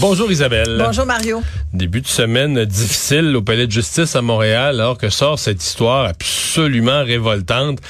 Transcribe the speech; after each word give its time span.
Bonjour 0.00 0.32
Isabelle. 0.32 0.76
Bonjour 0.78 1.04
Mario. 1.04 1.42
Début 1.74 2.00
de 2.00 2.06
semaine 2.06 2.64
difficile 2.64 3.36
au 3.36 3.42
palais 3.42 3.66
de 3.66 3.72
justice 3.72 4.16
à 4.16 4.22
Montréal 4.22 4.80
alors 4.80 4.96
que 4.96 5.10
sort 5.10 5.38
cette 5.38 5.62
histoire 5.62 6.06
absolument 6.06 7.04
révoltante 7.04 7.80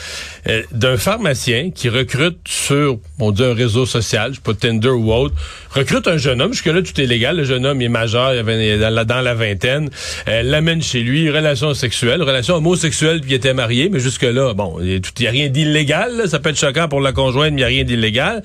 euh, 0.49 0.65
d'un 0.73 0.97
pharmacien 0.97 1.71
qui 1.71 1.89
recrute 1.89 2.39
sur, 2.49 2.99
on 3.21 3.31
dit 3.31 3.45
un 3.45 3.55
réseau 3.55 3.87
social, 3.87 4.33
je 4.33 4.37
sais 4.37 4.43
pas 4.43 4.55
Tinder 4.55 4.89
ou 4.89 5.13
autre, 5.13 5.37
recrute 5.71 6.09
un 6.09 6.17
jeune 6.17 6.43
homme, 6.43 6.53
jusque-là 6.53 6.83
tout 6.83 7.01
est 7.01 7.07
légal, 7.07 7.37
le 7.37 7.45
jeune 7.45 7.65
homme 7.65 7.81
est 7.81 7.89
majeur, 7.89 8.35
il 8.35 8.41
avait 8.41 8.77
dans 8.77 8.91
la, 8.91 9.05
dans 9.05 9.21
la 9.21 9.35
vingtaine, 9.35 9.89
euh, 10.27 10.43
l'amène 10.43 10.83
chez 10.83 11.03
lui, 11.03 11.31
relation 11.31 11.75
sexuelle, 11.75 12.25
relation 12.25 12.57
homosexuelle 12.57 13.21
puis 13.21 13.31
il 13.31 13.35
était 13.35 13.55
marié, 13.55 13.89
mais 13.89 14.01
jusque-là, 14.01 14.53
bon, 14.55 14.81
il 14.81 15.01
n'y 15.21 15.27
a 15.29 15.31
rien 15.31 15.49
d'illégal, 15.49 16.29
ça 16.29 16.41
peut 16.41 16.51
être 16.51 16.59
choquant 16.59 16.89
pour 16.89 17.01
la 17.01 17.13
conjointe, 17.13 17.53
mais 17.53 17.61
il 17.61 17.65
n'y 17.65 17.65
a 17.65 17.69
rien 17.69 17.85
d'illégal. 17.85 18.43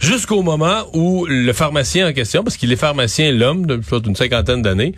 Jusqu'au 0.00 0.42
moment 0.42 0.84
où 0.94 1.26
le 1.26 1.52
pharmacien 1.52 2.08
en 2.08 2.12
question, 2.12 2.42
parce 2.42 2.56
qu'il 2.56 2.72
est 2.72 2.76
pharmacien, 2.76 3.32
l'homme, 3.32 3.66
d'une 3.66 4.16
cinquantaine 4.16 4.62
d'années, 4.62 4.94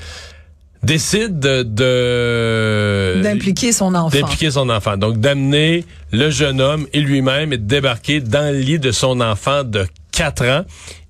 décide 0.82 1.38
de... 1.40 3.20
D'impliquer 3.22 3.72
son 3.72 3.94
enfant. 3.94 4.16
D'impliquer 4.18 4.50
son 4.52 4.68
enfant. 4.70 4.96
Donc, 4.96 5.18
d'amener 5.18 5.84
le 6.12 6.30
jeune 6.30 6.60
homme 6.60 6.86
et 6.92 7.00
lui-même 7.00 7.52
et 7.52 7.58
de 7.58 7.64
débarquer 7.66 8.20
dans 8.20 8.52
le 8.52 8.58
lit 8.60 8.78
de 8.78 8.92
son 8.92 9.20
enfant 9.20 9.64
de 9.64 9.86
4 10.12 10.44
ans. 10.46 10.64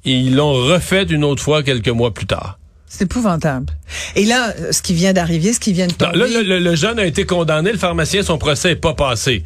Et 0.04 0.12
ils 0.12 0.34
l'ont 0.34 0.52
refait 0.52 1.04
une 1.04 1.24
autre 1.24 1.42
fois 1.42 1.62
quelques 1.62 1.88
mois 1.88 2.12
plus 2.12 2.26
tard. 2.26 2.58
C'est 2.86 3.04
épouvantable. 3.04 3.66
Et 4.16 4.24
là, 4.24 4.52
ce 4.72 4.82
qui 4.82 4.92
vient 4.94 5.12
d'arriver, 5.14 5.52
ce 5.52 5.60
qui 5.60 5.72
vient 5.72 5.86
de 5.86 5.92
Non, 5.92 6.10
tomber. 6.12 6.18
là, 6.18 6.26
le, 6.26 6.42
le- 6.42 6.58
le 6.58 6.74
jeune 6.76 6.98
a 6.98 7.06
été 7.06 7.24
condamné, 7.24 7.72
le 7.72 7.78
pharmacien, 7.78 8.22
son 8.22 8.36
procès 8.36 8.70
n'est 8.70 8.76
pas 8.76 8.92
passé. 8.94 9.44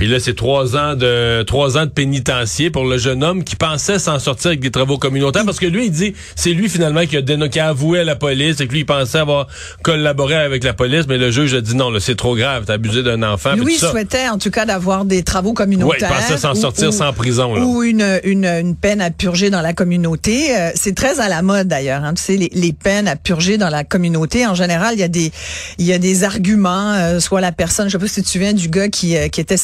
Puis 0.00 0.08
là, 0.08 0.18
c'est 0.18 0.32
trois 0.34 0.76
ans 0.76 0.94
de 0.96 1.42
trois 1.42 1.76
ans 1.76 1.84
de 1.84 1.90
pénitencier 1.90 2.70
pour 2.70 2.86
le 2.86 2.96
jeune 2.96 3.22
homme 3.22 3.44
qui 3.44 3.54
pensait 3.54 3.98
s'en 3.98 4.18
sortir 4.18 4.46
avec 4.48 4.60
des 4.60 4.70
travaux 4.70 4.96
communautaires 4.96 5.44
parce 5.44 5.58
que 5.60 5.66
lui, 5.66 5.84
il 5.86 5.90
dit, 5.92 6.14
c'est 6.36 6.52
lui 6.54 6.70
finalement 6.70 7.04
qui 7.04 7.18
a, 7.18 7.20
déno- 7.20 7.50
qui 7.50 7.60
a 7.60 7.68
avoué 7.68 8.00
à 8.00 8.04
la 8.04 8.16
police 8.16 8.60
et 8.62 8.66
que 8.66 8.72
lui, 8.72 8.80
il 8.80 8.86
pensait 8.86 9.18
avoir 9.18 9.46
collaboré 9.82 10.36
avec 10.36 10.64
la 10.64 10.72
police, 10.72 11.04
mais 11.06 11.18
le 11.18 11.30
juge 11.30 11.52
a 11.52 11.60
dit 11.60 11.76
non, 11.76 11.90
là, 11.90 12.00
c'est 12.00 12.14
trop 12.14 12.34
grave, 12.34 12.64
t'as 12.66 12.72
abusé 12.74 13.02
d'un 13.02 13.22
enfant. 13.22 13.52
Lui, 13.56 13.76
ça. 13.76 13.90
souhaitait 13.90 14.26
en 14.30 14.38
tout 14.38 14.50
cas 14.50 14.64
d'avoir 14.64 15.04
des 15.04 15.22
travaux 15.22 15.52
communautaires. 15.52 16.10
il 16.10 16.16
pensait 16.28 16.38
s'en 16.38 16.52
ou- 16.52 16.60
sortir 16.60 16.88
ou- 16.88 16.92
sans 16.92 17.12
prison. 17.12 17.54
Là. 17.54 17.60
Ou 17.62 17.82
une, 17.82 18.20
une, 18.24 18.46
une 18.46 18.76
peine 18.76 19.02
à 19.02 19.10
purger 19.10 19.50
dans 19.50 19.60
la 19.60 19.74
communauté. 19.74 20.56
Euh, 20.58 20.70
c'est 20.76 20.94
très 20.94 21.20
à 21.20 21.28
la 21.28 21.42
mode 21.42 21.68
d'ailleurs. 21.68 22.04
Hein, 22.04 22.14
tu 22.14 22.22
sais, 22.22 22.36
les, 22.38 22.50
les 22.54 22.72
peines 22.72 23.06
à 23.06 23.16
purger 23.16 23.58
dans 23.58 23.68
la 23.68 23.84
communauté. 23.84 24.46
En 24.46 24.54
général, 24.54 24.94
il 24.94 25.00
y 25.00 25.04
a 25.04 25.08
des 25.08 25.30
il 25.78 25.84
y 25.84 25.92
a 25.92 25.98
des 25.98 26.24
arguments. 26.24 26.94
euh, 26.94 27.20
soit 27.20 27.42
la 27.42 27.52
personne, 27.52 27.88
je 27.88 27.92
sais 27.92 27.98
pas 27.98 28.06
si 28.08 28.14
tu 28.14 28.22
te 28.22 28.28
souviens 28.28 28.54
du 28.54 28.68
gars 28.70 28.88
qui, 28.88 29.14
euh, 29.14 29.28
qui 29.28 29.42
était 29.42 29.58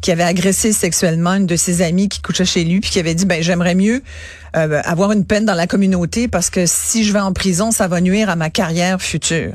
qui 0.00 0.10
avait 0.10 0.22
agressé 0.22 0.72
sexuellement 0.72 1.34
une 1.34 1.46
de 1.46 1.56
ses 1.56 1.82
amies 1.82 2.08
qui 2.08 2.20
couchait 2.20 2.44
chez 2.44 2.64
lui, 2.64 2.80
puis 2.80 2.90
qui 2.90 2.98
avait 2.98 3.14
dit 3.14 3.26
ben 3.26 3.42
j'aimerais 3.42 3.74
mieux 3.74 4.02
euh, 4.56 4.80
avoir 4.84 5.12
une 5.12 5.24
peine 5.24 5.44
dans 5.44 5.54
la 5.54 5.66
communauté 5.66 6.28
parce 6.28 6.50
que 6.50 6.64
si 6.66 7.04
je 7.04 7.12
vais 7.12 7.20
en 7.20 7.32
prison, 7.32 7.70
ça 7.70 7.88
va 7.88 8.00
nuire 8.00 8.30
à 8.30 8.36
ma 8.36 8.50
carrière 8.50 9.00
future. 9.00 9.54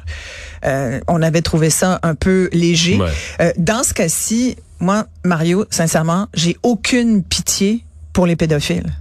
Euh, 0.65 0.99
on 1.07 1.21
avait 1.21 1.41
trouvé 1.41 1.69
ça 1.69 1.99
un 2.03 2.15
peu 2.15 2.49
léger. 2.53 2.97
Ouais. 2.97 3.09
Euh, 3.41 3.51
dans 3.57 3.83
ce 3.83 3.93
cas-ci, 3.93 4.55
moi, 4.79 5.07
Mario, 5.23 5.65
sincèrement, 5.69 6.27
j'ai 6.33 6.57
aucune 6.63 7.23
pitié 7.23 7.83
pour 8.13 8.27
les 8.27 8.35
pédophiles. 8.35 8.93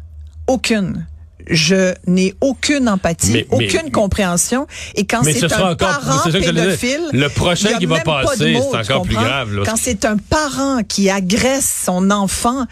Aucune. 0.46 1.06
Je 1.50 1.94
n'ai 2.06 2.34
aucune 2.40 2.88
empathie, 2.88 3.32
Mais- 3.32 3.46
mais- 3.58 3.66
aucune 3.66 3.90
compréhension. 3.90 4.66
Et 4.94 5.04
quand 5.04 5.22
Mais 5.24 5.32
c'est 5.32 5.48
ce 5.48 5.54
un 5.54 5.72
encore- 5.72 5.76
parent 6.00 6.30
pédophile, 6.30 7.00
Le 7.12 7.28
prochain 7.28 7.78
qui 7.78 7.86
va 7.86 8.00
passer, 8.00 8.58
c'est 8.60 8.92
encore 8.92 9.02
plus 9.02 9.14
grave, 9.14 9.54
là. 9.54 9.62
Quand 9.64 9.76
c'est 9.76 10.04
un 10.04 10.16
parent 10.16 10.82
qui 10.86 11.10
agresse 11.10 11.82
son 11.86 12.10
enfant, 12.10 12.66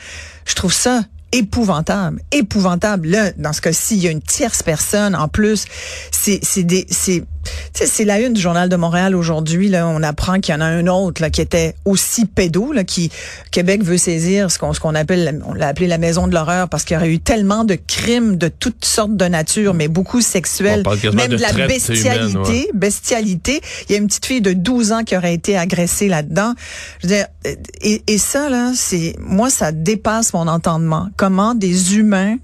je 0.47 0.55
trouve 0.55 0.73
ça 0.73 1.03
épouvantable, 1.33 2.21
épouvantable. 2.33 3.09
Là, 3.09 3.31
dans 3.37 3.53
ce 3.53 3.61
cas-ci, 3.61 3.97
il 3.97 4.03
y 4.03 4.09
a 4.09 4.11
une 4.11 4.23
tierce 4.23 4.63
personne 4.63 5.15
en 5.15 5.29
plus. 5.29 5.65
C'est 6.11 6.41
c'est 6.43 6.65
des 6.65 6.87
c'est 6.91 7.23
sais, 7.75 7.87
c'est 7.87 8.05
la 8.05 8.21
une 8.21 8.33
du 8.33 8.41
journal 8.41 8.69
de 8.69 8.77
Montréal 8.77 9.15
aujourd'hui. 9.15 9.69
Là, 9.69 9.87
on 9.87 10.03
apprend 10.03 10.41
qu'il 10.41 10.55
y 10.55 10.57
en 10.57 10.61
a 10.61 10.67
un 10.67 10.87
autre 10.87 11.23
là, 11.23 11.31
qui 11.31 11.41
était 11.41 11.75
aussi 11.85 12.27
pédo, 12.27 12.73
là, 12.73 12.85
qui 12.85 13.11
Québec 13.51 13.83
veut 13.83 13.99
saisir 13.99 14.51
ce 14.51 14.59
qu'on 14.59 14.73
ce 14.73 14.81
qu'on 14.81 14.95
appelle, 14.95 15.43
on 15.47 15.55
l'a 15.55 15.69
appelé 15.69 15.87
la 15.87 15.99
maison 15.99 16.27
de 16.27 16.35
l'horreur 16.35 16.69
parce 16.69 16.85
qu'il 16.85 16.95
y 16.95 16.99
aurait 16.99 17.11
eu 17.11 17.19
tellement 17.19 17.65
de 17.65 17.75
crimes 17.75 18.37
de 18.37 18.49
toutes 18.49 18.85
sortes 18.85 19.17
de 19.17 19.25
nature, 19.25 19.75
mais 19.75 19.89
beaucoup 19.89 20.21
sexuels, 20.21 20.83
même 20.87 21.29
de 21.29 21.37
de 21.37 21.43
la 21.43 21.67
bestialité, 21.67 22.19
humaine, 22.19 22.37
ouais. 22.39 22.69
bestialité. 22.75 23.61
Il 23.89 23.93
y 23.93 23.95
a 23.97 23.99
une 23.99 24.07
petite 24.07 24.27
fille 24.27 24.41
de 24.41 24.53
12 24.53 24.93
ans 24.93 25.05
qui 25.05 25.17
aurait 25.17 25.35
été 25.35 25.57
agressée 25.57 26.09
là-dedans. 26.09 26.55
Je 27.01 27.09
veux 27.09 27.15
dire, 27.15 27.27
et, 27.81 28.03
et 28.07 28.19
ça 28.19 28.49
là, 28.49 28.73
c'est 28.75 29.15
moi 29.19 29.51
ça 29.51 29.73
dépasse 29.73 30.33
mon 30.33 30.47
entendement. 30.49 31.09
Comment 31.17 31.55
des 31.55 31.97
humains 31.97 32.37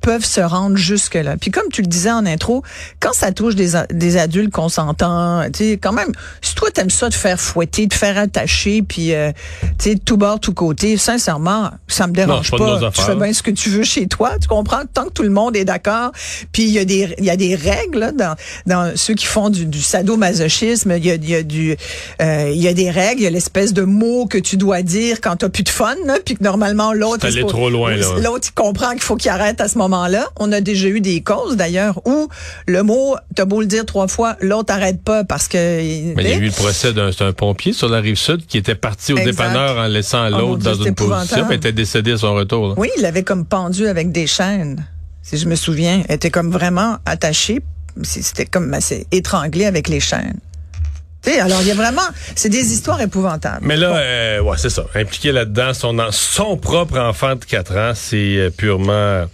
peuvent 0.00 0.24
se 0.24 0.40
rendre 0.40 0.76
jusque 0.76 1.14
là. 1.14 1.36
Puis 1.36 1.50
comme 1.50 1.68
tu 1.70 1.82
le 1.82 1.86
disais 1.86 2.10
en 2.10 2.26
intro, 2.26 2.62
quand 3.00 3.12
ça 3.12 3.32
touche 3.32 3.54
des, 3.54 3.72
des 3.90 4.16
adultes 4.16 4.52
consentants, 4.70 5.42
tu 5.52 5.64
sais 5.64 5.78
quand 5.78 5.92
même 5.92 6.12
si 6.40 6.54
toi 6.54 6.70
t'aimes 6.70 6.90
ça 6.90 7.10
te 7.10 7.14
faire 7.14 7.40
fouetter, 7.40 7.88
te 7.88 7.94
faire 7.94 8.16
attacher 8.18 8.82
puis 8.82 9.12
euh, 9.14 9.32
tu 9.78 9.90
sais 9.90 9.96
tout 9.96 10.16
bord 10.16 10.38
tout 10.38 10.54
côté, 10.54 10.96
sincèrement, 10.96 11.70
ça 11.88 12.06
me 12.06 12.12
dérange 12.12 12.50
c'est 12.50 12.56
pas 12.56 12.78
de 12.78 12.90
Tu 12.90 13.02
fais 13.02 13.16
bien 13.16 13.32
ce 13.32 13.42
que 13.42 13.50
tu 13.50 13.68
veux 13.70 13.82
chez 13.82 14.06
toi, 14.06 14.32
tu 14.40 14.46
comprends? 14.48 14.82
Tant 14.92 15.06
que 15.06 15.12
tout 15.12 15.22
le 15.22 15.30
monde 15.30 15.56
est 15.56 15.64
d'accord. 15.64 16.12
Puis 16.52 16.62
il 16.62 16.70
y 16.70 16.78
a 16.78 16.84
des 16.84 17.14
il 17.18 17.24
y 17.24 17.30
a 17.30 17.36
des 17.36 17.54
règles 17.54 17.98
là, 17.98 18.12
dans 18.12 18.36
dans 18.66 18.92
ceux 18.96 19.14
qui 19.14 19.26
font 19.26 19.50
du, 19.50 19.66
du 19.66 19.80
sadomasochisme, 19.80 20.92
il 20.96 21.06
y 21.06 21.10
a 21.10 21.14
il 21.14 21.28
y 21.28 21.34
a 21.34 21.42
du 21.42 21.76
euh, 22.22 22.52
y 22.54 22.68
a 22.68 22.74
des 22.74 22.90
règles, 22.90 23.20
il 23.20 23.24
y 23.24 23.26
a 23.26 23.30
l'espèce 23.30 23.72
de 23.72 23.82
mot 23.82 24.26
que 24.26 24.38
tu 24.38 24.56
dois 24.56 24.82
dire 24.82 25.20
quand 25.20 25.36
t'as 25.36 25.48
plus 25.48 25.64
de 25.64 25.68
fun 25.68 25.96
là, 26.06 26.18
puis 26.24 26.36
que 26.36 26.44
normalement 26.44 26.92
l'autre 26.92 27.26
allé 27.26 27.44
trop 27.44 27.70
loin, 27.70 27.96
là. 27.96 28.06
L'autre 28.22 28.48
il 28.50 28.54
comprend 28.54 28.90
qu'il 28.92 29.02
faut 29.02 29.16
qu'il 29.16 29.30
arrête 29.30 29.60
à 29.60 29.68
ce 29.68 29.78
moment-là. 29.78 30.28
On 30.38 30.52
a 30.52 30.60
déjà 30.60 30.88
eu 30.88 31.00
des 31.00 31.22
causes 31.22 31.56
d'ailleurs 31.56 32.00
où 32.06 32.28
le 32.66 32.82
mot 32.82 33.16
t'as 33.34 33.44
beau 33.44 33.60
le 33.60 33.66
dire 33.66 33.84
trois 33.86 34.08
fois, 34.08 34.36
l'autre 34.40 34.59
arrête 34.68 35.02
pas 35.02 35.24
parce 35.24 35.48
que 35.48 35.56
Mais 36.14 36.22
il 36.24 36.28
y 36.28 36.32
a 36.32 36.36
eu 36.36 36.46
le 36.46 36.50
procès 36.50 36.92
d'un 36.92 37.10
un 37.20 37.32
pompier 37.32 37.72
sur 37.72 37.88
la 37.88 38.00
rive 38.00 38.16
sud 38.16 38.46
qui 38.46 38.58
était 38.58 38.74
parti 38.74 39.12
au 39.12 39.16
Exact. 39.16 39.30
dépanneur 39.30 39.76
en 39.78 39.86
laissant 39.86 40.26
Oh 40.32 40.38
l'autre 40.38 40.62
dans 40.62 40.74
une 40.74 40.94
position 40.94 41.50
et 41.50 41.54
était 41.54 41.72
décédé 41.72 42.12
à 42.12 42.18
son 42.18 42.34
retour. 42.34 42.68
là. 42.68 42.74
Oui, 42.76 42.88
il 42.96 43.02
l'avait 43.02 43.22
comme 43.22 43.44
pendu 43.44 43.86
avec 43.86 44.12
des 44.12 44.26
chaînes. 44.26 44.86
Si 45.22 45.36
je 45.36 45.46
me 45.46 45.54
souviens, 45.54 46.02
elle 46.08 46.16
était 46.16 46.30
comme 46.30 46.50
vraiment 46.50 46.96
attachée. 47.04 47.60
C'était 48.02 48.46
comme 48.46 48.72
assez 48.72 49.06
étranglé 49.10 49.66
avec 49.66 49.88
les 49.88 50.00
chaînes. 50.00 50.38
Alors 51.26 51.60
il 51.60 51.68
y 51.68 51.70
a 51.70 51.74
vraiment, 51.74 52.02
c'est 52.34 52.48
des 52.48 52.72
histoires 52.72 53.00
épouvantables. 53.00 53.66
Mais 53.66 53.76
là, 53.76 53.96
euh, 53.96 54.40
ouais, 54.40 54.56
c'est 54.56 54.70
ça. 54.70 54.86
Impliqué 54.94 55.32
là-dedans, 55.32 55.74
son, 55.74 55.96
son 56.10 56.56
propre 56.56 56.98
enfant 56.98 57.36
de 57.36 57.44
4 57.44 57.76
ans, 57.76 57.92
c'est 57.94 58.36
euh, 58.36 58.50
purement. 58.50 59.26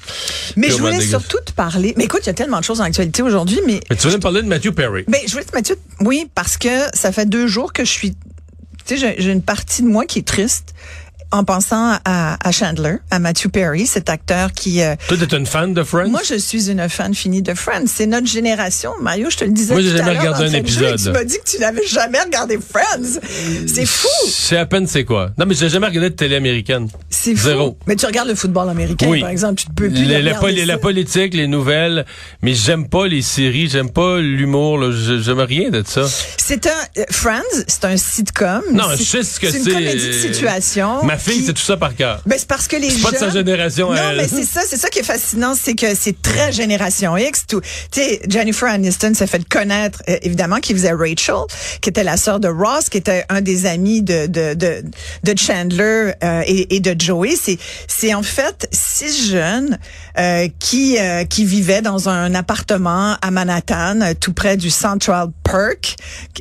mais 0.57 0.71
je 0.71 0.77
voulais 0.77 0.99
dégueu. 0.99 1.11
surtout 1.11 1.39
te 1.45 1.53
parler. 1.53 1.95
Mais 1.97 2.05
écoute, 2.05 2.21
il 2.25 2.27
y 2.27 2.31
a 2.31 2.35
tellement 2.35 2.59
de 2.59 2.65
choses 2.65 2.81
en 2.81 2.85
actualité 2.85 3.23
aujourd'hui, 3.23 3.61
mais 3.67 3.81
Mais 3.89 3.97
tu 3.97 4.03
voulais 4.03 4.17
me 4.17 4.23
parler 4.23 4.43
de 4.43 4.49
Matthew 4.49 4.73
Perry. 4.73 5.05
Ben, 5.09 5.21
je 5.27 5.33
voulais 5.33 5.45
te 5.45 5.55
Mathieu, 5.55 5.77
oui, 6.01 6.29
parce 6.35 6.57
que 6.59 6.69
ça 6.93 7.13
fait 7.13 7.27
deux 7.27 7.47
jours 7.47 7.73
que 7.73 7.85
je 7.85 7.91
suis, 7.91 8.17
tu 8.85 8.99
sais, 8.99 9.17
j'ai 9.19 9.31
une 9.31 9.43
partie 9.43 9.83
de 9.83 9.89
moi 9.89 10.05
qui 10.05 10.19
est 10.19 10.27
triste 10.27 10.75
en 11.33 11.45
pensant 11.45 11.99
à, 12.05 12.37
à 12.47 12.53
Chandler, 12.53 12.97
à 13.11 13.19
Matthew 13.19 13.49
Perry, 13.49 13.87
cet 13.87 14.09
acteur 14.11 14.53
qui, 14.53 14.83
euh, 14.83 14.95
Toi, 15.09 15.17
t'es 15.19 15.37
une 15.37 15.47
fan 15.47 15.75
de 15.75 15.83
Friends? 15.83 16.09
moi, 16.09 16.21
je 16.29 16.37
suis 16.37 16.71
une 16.71 16.89
fan 16.89 17.15
finie 17.15 17.43
de 17.43 17.53
Friends. 17.55 17.87
C'est 17.87 18.07
notre 18.07 18.27
génération. 18.27 18.93
Mario, 19.01 19.29
je 19.31 19.37
te 19.37 19.45
le 19.45 19.51
disais 19.53 19.75
Moi, 19.75 19.83
j'ai 19.83 19.97
jamais 19.97 20.17
regardé 20.19 20.45
un 20.45 20.49
jeu, 20.51 20.57
épisode. 20.57 20.99
Tu 21.03 21.11
m'as 21.11 21.25
dit 21.25 21.39
que 21.45 21.51
tu 21.51 21.59
n'avais 21.59 21.87
jamais 21.87 22.21
regardé 22.21 22.59
Friends. 22.59 23.21
C'est 23.67 23.87
fou. 23.87 24.09
Sais 24.29 24.57
à 24.57 24.67
peine 24.67 24.87
c'est 24.87 25.05
quoi. 25.05 25.31
Non, 25.39 25.47
mais 25.47 25.55
j'ai 25.55 25.69
jamais 25.69 25.87
regardé 25.87 26.11
de 26.11 26.15
télé 26.15 26.37
américaine. 26.37 26.89
C'est 27.11 27.35
fou. 27.35 27.47
Zéro. 27.49 27.79
Mais 27.87 27.97
tu 27.97 28.07
regardes 28.07 28.29
le 28.29 28.35
football 28.35 28.69
américain, 28.71 29.07
Oui. 29.09 29.21
par 29.21 29.31
exemple. 29.31 29.61
Tu 29.61 29.67
peux 29.75 29.89
plus 29.89 30.05
La, 30.05 30.19
le 30.21 30.25
la 30.25 30.35
poli- 30.35 30.67
politique, 30.81 31.35
les 31.35 31.47
nouvelles, 31.49 32.07
mais 32.43 32.55
j'aime 32.55 32.89
pas 32.89 33.07
les 33.09 33.23
séries, 33.23 33.69
j'aime 33.69 33.91
pas 33.91 34.19
l'humour, 34.19 34.81
j'aime 34.93 35.41
rien 35.41 35.71
de 35.71 35.83
ça. 35.87 36.03
C'est 36.37 36.67
un 36.67 36.71
euh, 36.99 37.05
Friends, 37.11 37.43
c'est 37.67 37.85
un 37.85 37.97
sitcom. 37.97 38.63
Non, 38.73 38.85
C'est- 38.93 38.97
je 38.99 39.03
sais 39.03 39.23
ce 39.25 39.41
que 39.41 39.51
c'est. 39.51 39.59
C'est 39.59 39.71
une 39.71 39.75
comédie 39.77 40.07
de 40.09 40.13
situation. 40.13 41.03
Ma 41.05 41.16
fille, 41.19 41.43
c'est 41.45 41.53
tout 41.53 41.63
ça 41.63 41.77
par 41.77 41.95
cœur. 41.95 42.21
Ben, 42.27 42.37
c'est 42.39 42.49
parce 42.49 42.69
que 42.69 42.77
les 42.77 42.91
C'est 42.91 43.03
pas 43.03 43.11
de 43.11 43.17
sa 43.17 43.31
génération 43.31 43.91
Non, 43.93 43.97
elle. 44.11 44.17
mais 44.19 44.29
c'est 44.29 44.45
ça, 44.45 44.63
c'est 44.69 44.77
ça 44.77 44.89
qui 44.89 45.01
est 45.01 45.05
fascinant, 45.05 45.55
c'est 45.61 45.75
que 45.75 45.95
c'est 45.95 46.21
très 46.23 46.53
génération 46.53 47.17
X. 47.17 47.47
Tout, 47.47 47.61
tu 47.61 48.01
sais, 48.01 48.21
Jennifer 48.29 48.69
Aniston 48.69 49.15
s'est 49.15 49.27
fait 49.27 49.47
connaître 49.49 50.03
euh, 50.09 50.17
évidemment 50.23 50.59
qui 50.61 50.73
faisait 50.73 50.93
Rachel, 50.93 51.37
qui 51.81 51.89
était 51.91 52.05
la 52.05 52.17
sœur 52.17 52.41
de 52.41 52.49
Ross, 52.49 52.89
qui 52.89 52.99
était 52.99 53.25
un 53.29 53.41
des 53.41 53.67
amis 53.67 54.03
de 54.03 54.27
de 54.27 54.55
de, 54.55 54.83
de 55.25 55.39
Chandler 55.39 56.13
euh, 56.23 56.43
et, 56.47 56.77
et 56.77 56.81
de 56.81 56.95
Joey. 57.01 57.35
C'est 57.41 57.59
c'est 57.87 58.15
en 58.15 58.23
fait 58.23 58.69
six 58.73 59.31
jeunes 59.31 59.79
euh, 60.19 60.49
qui 60.59 60.99
euh, 60.99 61.25
qui 61.25 61.45
vivaient 61.45 61.83
dans 61.83 62.09
un 62.09 62.35
appartement 62.35 63.17
à 63.21 63.31
Manhattan, 63.31 64.01
euh, 64.01 64.15
tout 64.19 64.33
près 64.33 64.57
du 64.57 64.71
Central 64.71 65.29
Park, 65.43 65.97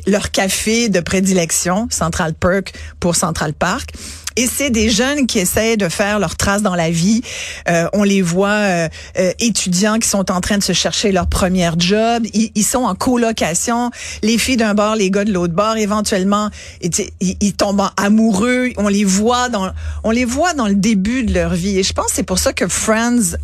leur 0.06 0.30
café 0.30 0.88
de 0.88 1.00
prédilection, 1.00 1.88
Central 1.90 2.34
Park 2.34 2.72
pour 3.00 3.16
Central 3.16 3.52
Park. 3.52 3.90
Et 4.36 4.46
c'est 4.46 4.68
des 4.68 4.90
jeunes 4.90 5.26
qui 5.26 5.38
essaient 5.38 5.78
de 5.78 5.88
faire 5.88 6.18
leur 6.18 6.36
trace 6.36 6.60
dans 6.60 6.74
la 6.74 6.90
vie. 6.90 7.22
Euh, 7.68 7.88
on 7.94 8.02
les 8.02 8.20
voit 8.20 8.48
euh, 8.48 8.88
euh, 9.18 9.32
étudiants 9.38 9.98
qui 9.98 10.08
sont 10.08 10.30
en 10.30 10.42
train 10.42 10.58
de 10.58 10.62
se 10.62 10.74
chercher 10.74 11.10
leur 11.10 11.26
première 11.26 11.80
job. 11.80 12.24
Ils, 12.34 12.50
ils 12.54 12.64
sont 12.64 12.84
en 12.84 12.94
colocation. 12.94 13.90
Les 14.22 14.36
filles 14.36 14.58
d'un 14.58 14.74
bord, 14.74 14.94
les 14.94 15.10
gars 15.10 15.24
de 15.24 15.32
l'autre 15.32 15.54
bord. 15.54 15.78
Éventuellement, 15.78 16.50
ils, 16.82 16.90
ils 17.20 17.54
tombent 17.54 17.88
amoureux. 17.96 18.70
On 18.76 18.88
les 18.88 19.04
voit 19.04 19.48
dans, 19.48 19.72
on 20.04 20.10
les 20.10 20.26
voit 20.26 20.52
dans 20.52 20.68
le 20.68 20.74
début 20.74 21.24
de 21.24 21.32
leur 21.32 21.54
vie. 21.54 21.78
Et 21.78 21.82
je 21.82 21.94
pense 21.94 22.08
c'est 22.12 22.22
pour 22.22 22.38
ça 22.38 22.52
que 22.52 22.68
Friends 22.68 23.36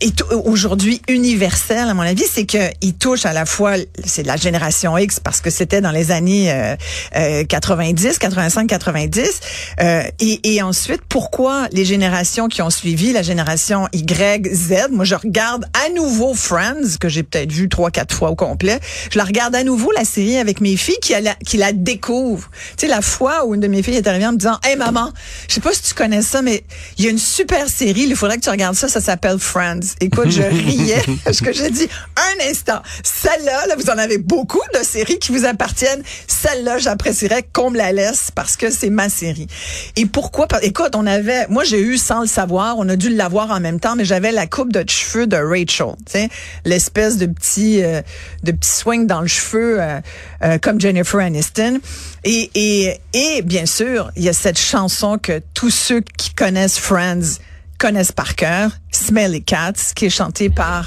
est 0.00 0.22
aujourd'hui 0.32 1.00
universel, 1.06 1.88
à 1.88 1.94
mon 1.94 2.02
avis. 2.02 2.24
C'est 2.28 2.44
qu'il 2.46 2.94
touche 2.98 3.24
à 3.24 3.32
la 3.32 3.46
fois, 3.46 3.74
c'est 4.04 4.24
la 4.24 4.36
génération 4.36 4.98
X 4.98 5.20
parce 5.20 5.40
que 5.40 5.50
c'était 5.50 5.80
dans 5.80 5.92
les 5.92 6.10
années 6.10 6.76
90, 7.48 8.18
85, 8.18 8.66
90. 8.66 9.40
Et, 9.80 10.54
et 10.54 10.62
ensuite, 10.62 11.02
pourquoi 11.08 11.68
les 11.72 11.84
générations 11.84 12.48
qui 12.48 12.62
ont 12.62 12.70
suivi, 12.70 13.12
la 13.12 13.22
génération 13.22 13.88
Y, 13.92 14.48
Z, 14.52 14.90
moi 14.90 15.04
je 15.04 15.14
regarde 15.14 15.66
à 15.74 15.92
nouveau 15.92 16.34
Friends, 16.34 16.98
que 17.00 17.08
j'ai 17.08 17.22
peut-être 17.22 17.52
vu 17.52 17.68
trois, 17.68 17.90
quatre 17.90 18.14
fois 18.14 18.30
au 18.30 18.36
complet. 18.36 18.78
Je 19.10 19.18
la 19.18 19.24
regarde 19.24 19.54
à 19.54 19.64
nouveau, 19.64 19.90
la 19.92 20.04
série, 20.04 20.38
avec 20.38 20.60
mes 20.60 20.76
filles 20.76 20.98
qui, 21.00 21.12
la, 21.20 21.34
qui 21.34 21.56
la 21.56 21.72
découvrent. 21.72 22.50
Tu 22.76 22.86
sais, 22.86 22.86
la 22.86 23.00
fois 23.00 23.44
où 23.46 23.54
une 23.54 23.60
de 23.60 23.68
mes 23.68 23.82
filles 23.82 23.96
est 23.96 24.06
arrivée 24.06 24.26
en 24.26 24.32
me 24.32 24.38
disant, 24.38 24.58
Hey 24.62 24.76
maman, 24.76 25.12
je 25.48 25.54
sais 25.54 25.60
pas 25.60 25.72
si 25.72 25.82
tu 25.82 25.94
connais 25.94 26.22
ça, 26.22 26.42
mais 26.42 26.64
il 26.98 27.04
y 27.04 27.08
a 27.08 27.10
une 27.10 27.18
super 27.18 27.68
série, 27.68 28.02
il 28.02 28.16
faudrait 28.16 28.36
que 28.36 28.42
tu 28.42 28.50
regardes 28.50 28.76
ça, 28.76 28.88
ça 28.88 29.00
s'appelle 29.00 29.38
Friends. 29.38 29.80
Écoute, 30.00 30.30
je 30.30 30.42
riais, 30.42 31.02
parce 31.24 31.40
que 31.40 31.52
j'ai 31.52 31.70
dit, 31.70 31.88
un 32.16 32.50
instant, 32.50 32.80
celle-là, 33.02 33.66
là, 33.66 33.74
vous 33.76 33.90
en 33.90 33.98
avez 33.98 34.18
beaucoup 34.18 34.62
de 34.78 34.84
séries 34.84 35.18
qui 35.18 35.32
vous 35.32 35.44
appartiennent. 35.44 36.02
Celle-là, 36.26 36.78
j'apprécierais 36.78 37.44
qu'on 37.52 37.70
me 37.70 37.78
la 37.78 37.92
laisse 37.92 38.30
parce 38.34 38.56
que 38.56 38.70
c'est 38.70 38.90
ma 38.90 39.08
série. 39.08 39.33
Et 39.96 40.06
pourquoi? 40.06 40.46
Écoute, 40.62 40.94
on 40.94 41.06
avait, 41.06 41.46
moi 41.48 41.64
j'ai 41.64 41.80
eu 41.80 41.98
sans 41.98 42.20
le 42.20 42.26
savoir, 42.26 42.76
on 42.78 42.88
a 42.88 42.96
dû 42.96 43.10
l'avoir 43.10 43.50
en 43.50 43.60
même 43.60 43.80
temps, 43.80 43.96
mais 43.96 44.04
j'avais 44.04 44.32
la 44.32 44.46
coupe 44.46 44.72
de 44.72 44.84
cheveux 44.88 45.26
de 45.26 45.36
Rachel, 45.36 46.28
l'espèce 46.64 47.18
de 47.18 47.26
petit, 47.26 47.82
euh, 47.82 48.02
de 48.42 48.52
petit 48.52 48.70
swing 48.70 49.06
dans 49.06 49.20
le 49.20 49.26
cheveu 49.26 49.80
euh, 49.80 50.00
euh, 50.42 50.58
comme 50.58 50.80
Jennifer 50.80 51.20
Aniston. 51.20 51.80
Et, 52.24 52.50
et, 52.54 53.00
et 53.12 53.42
bien 53.42 53.66
sûr, 53.66 54.10
il 54.16 54.22
y 54.22 54.28
a 54.28 54.32
cette 54.32 54.58
chanson 54.58 55.18
que 55.18 55.42
tous 55.52 55.70
ceux 55.70 56.00
qui 56.16 56.34
connaissent 56.34 56.78
Friends 56.78 57.38
connaissent 57.84 58.12
par 58.12 58.34
cœur, 58.34 58.70
Smelly 58.90 59.44
Cats, 59.44 59.92
qui 59.94 60.06
est 60.06 60.10
chantée 60.10 60.48
par 60.48 60.86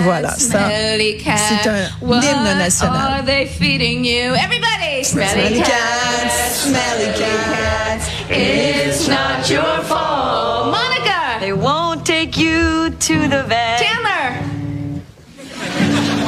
voilà 0.00 0.30
ça. 0.30 0.68
C'est 0.68 1.68
un 1.68 1.84
hymne 2.02 2.58
national. 2.58 3.20
Are 3.20 3.24
they 3.24 3.46
feeding 3.46 4.04
you? 4.04 4.34
Everybody, 4.34 5.04
smelly, 5.04 5.60
cats, 5.60 6.64
smelly 6.64 7.12
cats. 7.16 8.10
It's 8.28 9.06
not 9.06 9.48
your 9.48 9.84
fault, 9.84 10.72
Monica. 10.72 11.38
They 11.38 11.52
won't 11.52 12.04
take 12.04 12.36
you 12.36 12.90
to 12.90 13.28
the 13.28 13.44
vet. 13.46 13.78
Chandler. 13.78 14.40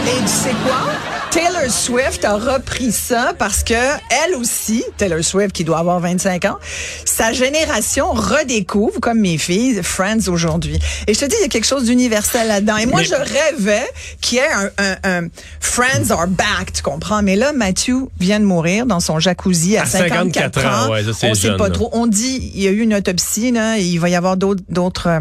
Et 0.06 0.22
tu 0.22 0.28
sais 0.28 0.54
quoi? 0.64 1.05
Taylor 1.36 1.70
Swift 1.70 2.24
a 2.24 2.38
repris 2.38 2.92
ça 2.92 3.34
parce 3.38 3.62
que 3.62 3.74
elle 3.74 4.34
aussi, 4.36 4.82
Taylor 4.96 5.22
Swift 5.22 5.52
qui 5.52 5.64
doit 5.64 5.78
avoir 5.80 6.00
25 6.00 6.46
ans, 6.46 6.56
sa 7.04 7.34
génération 7.34 8.10
redécouvre, 8.12 9.00
comme 9.00 9.20
mes 9.20 9.36
filles, 9.36 9.80
Friends 9.82 10.28
aujourd'hui. 10.28 10.78
Et 11.06 11.12
je 11.12 11.20
te 11.20 11.26
dis, 11.26 11.34
il 11.38 11.42
y 11.42 11.44
a 11.44 11.48
quelque 11.48 11.66
chose 11.66 11.84
d'universel 11.84 12.48
là-dedans. 12.48 12.78
Et 12.78 12.86
moi, 12.86 13.02
je 13.02 13.14
rêvais 13.14 13.86
qu'il 14.22 14.38
y 14.38 14.40
ait 14.40 14.50
un, 14.50 14.70
un, 14.78 15.24
un, 15.24 15.28
Friends 15.60 16.10
are 16.10 16.26
back, 16.26 16.72
tu 16.72 16.82
comprends? 16.82 17.22
Mais 17.22 17.36
là, 17.36 17.52
Matthew 17.52 18.08
vient 18.18 18.40
de 18.40 18.46
mourir 18.46 18.86
dans 18.86 19.00
son 19.00 19.20
jacuzzi 19.20 19.76
à, 19.76 19.82
À 19.82 19.86
54, 19.86 20.54
54 20.54 20.64
ans, 20.64 20.86
ans. 20.86 20.92
ouais, 20.92 21.02
ça, 21.04 21.10
On 21.28 21.34
sait 21.34 21.48
jeune, 21.48 21.58
pas 21.58 21.68
là. 21.68 21.74
trop. 21.74 21.90
On 21.92 22.06
dit, 22.06 22.50
il 22.54 22.62
y 22.62 22.66
a 22.66 22.70
eu 22.70 22.80
une 22.80 22.94
autopsie, 22.94 23.52
là, 23.52 23.78
et 23.78 23.82
il 23.82 24.00
va 24.00 24.08
y 24.08 24.14
avoir 24.14 24.38
d'autres, 24.38 25.20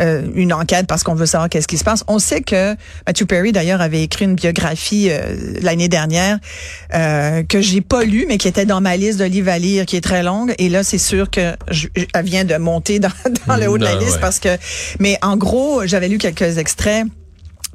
euh, 0.00 0.22
une 0.34 0.52
enquête 0.52 0.88
parce 0.88 1.04
qu'on 1.04 1.14
veut 1.14 1.26
savoir 1.26 1.48
qu'est-ce 1.48 1.68
qui 1.68 1.78
se 1.78 1.84
passe. 1.84 2.02
On 2.08 2.18
sait 2.18 2.40
que 2.40 2.74
Matthew 3.06 3.26
Perry, 3.26 3.52
d'ailleurs, 3.52 3.80
avait 3.80 4.02
écrit 4.02 4.24
une 4.24 4.34
biographie 4.34 5.08
euh, 5.10 5.51
l'année 5.60 5.88
dernière 5.88 6.38
euh, 6.94 7.42
que 7.42 7.60
j'ai 7.60 7.80
pas 7.80 8.04
lu, 8.04 8.24
mais 8.28 8.38
qui 8.38 8.48
était 8.48 8.66
dans 8.66 8.80
ma 8.80 8.96
liste 8.96 9.18
de 9.18 9.24
livres 9.24 9.50
à 9.50 9.58
lire, 9.58 9.86
qui 9.86 9.96
est 9.96 10.00
très 10.00 10.22
longue. 10.22 10.54
Et 10.58 10.68
là, 10.68 10.82
c'est 10.82 10.98
sûr 10.98 11.30
que 11.30 11.54
je, 11.70 11.88
elle 12.14 12.24
vient 12.24 12.44
de 12.44 12.56
monter 12.56 12.98
dans, 12.98 13.10
dans 13.46 13.56
le 13.56 13.68
haut 13.68 13.78
de 13.78 13.84
la 13.84 13.94
Non, 13.94 14.00
liste 14.00 14.14
ouais. 14.14 14.20
parce 14.20 14.38
que. 14.38 14.56
Mais 14.98 15.18
en 15.22 15.36
gros, 15.36 15.86
j'avais 15.86 16.08
lu 16.08 16.18
quelques 16.18 16.58
extraits. 16.58 17.06